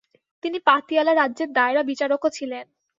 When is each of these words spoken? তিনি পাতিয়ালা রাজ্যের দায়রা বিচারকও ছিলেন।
তিনি 0.43 0.57
পাতিয়ালা 0.59 1.13
রাজ্যের 1.15 1.49
দায়রা 1.53 1.81
বিচারকও 1.83 2.29
ছিলেন। 2.29 2.65